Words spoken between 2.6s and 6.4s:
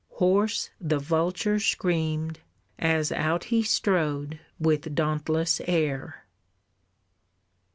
As out he strode with dauntless air.